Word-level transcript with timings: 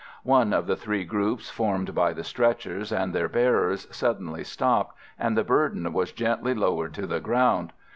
One 0.23 0.51
of 0.51 0.65
the 0.65 0.75
three 0.75 1.03
groups 1.05 1.51
formed 1.51 1.93
by 1.93 2.13
the 2.13 2.23
stretchers 2.23 2.91
and 2.91 3.13
their 3.13 3.29
bearers 3.29 3.87
suddenly 3.95 4.43
stopped, 4.43 4.95
and 5.19 5.37
the 5.37 5.43
burden 5.43 5.93
was 5.93 6.11
gently 6.11 6.55
lowered 6.55 6.95
to 6.95 7.05
the 7.05 7.19
ground. 7.19 7.71